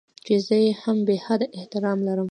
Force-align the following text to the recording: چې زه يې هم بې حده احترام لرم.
چې 0.25 0.33
زه 0.45 0.55
يې 0.63 0.71
هم 0.81 0.97
بې 1.07 1.15
حده 1.25 1.45
احترام 1.57 1.99
لرم. 2.07 2.19